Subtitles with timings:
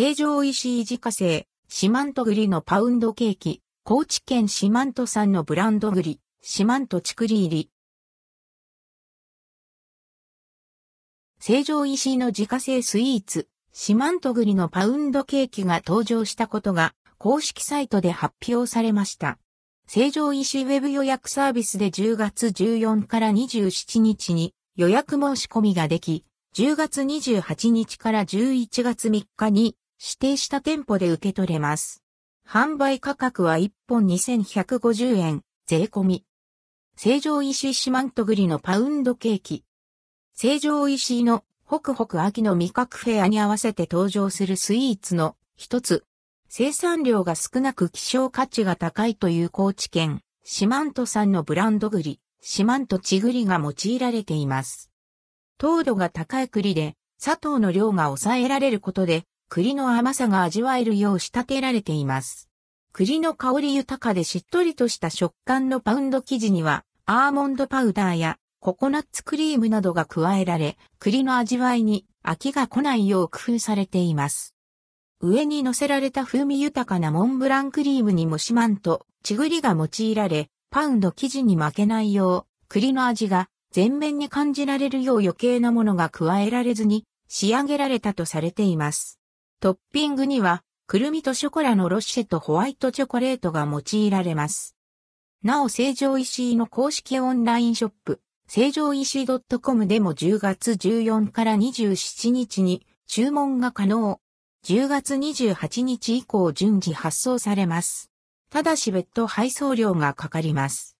[0.00, 7.70] 成城石井自家製、四万十栗のパウンドケーキ、高知県四万十産のブランド栗、四万十ちくり入り。
[11.40, 19.40] 成城石井の自家製スイーツ、四万十栗のパウンドケーキが登場したことが公式サイトで発表されました。
[19.88, 26.24] 成城石井ウェブ予約サービスで10月14から27日に予約申し込みができ、
[26.54, 32.02] 10月28日から11月3日に指定した店舗で受け取れます。
[32.46, 36.24] 販売価格は1本2150円、税込み。
[36.96, 39.64] 成城石井四万十栗のパウンドケーキ。
[40.34, 46.04] 成城石井のホクホク秋の味覚フェアに合わせて登場するスイーツの一つ。
[46.48, 54.90] 生産量が少なく希少価値が高いという高知県、四万十産のブランド栗、四万十ち栗が用いられています。
[55.58, 62.50] 糖度が高い栗で、砂糖の量が抑えられることで、栗の甘さが味わえるよう仕立てられています。
[62.92, 74.54] 栗の香り豊かでしっとりとした食感のパウンド生地には、アーモンドパウダーやココナッツクリームなどが加えられ、栗の味わいに飽きが来ないよう工夫されています。
[75.22, 89.17] 上に乗せられた風味豊かなモンブランクリームにもしまんと、ちぐりが用いられ、パウンド生地に負けないよう、栗の味が全面に感じられるよう余計なものが加えられずに仕上げられたとされています。
[89.60, 94.76] トッピングには、くるみとショコラのロッシェとホワイトチョコレートが用いられます。
[95.42, 104.20] なお、成城石井の公式オンラインショップ、成城石井 .com でも10月14から27日に注文が可能。
[104.64, 108.12] 10月28日以降順次発送されます。
[108.50, 110.86] ただし別途配送料がかかります。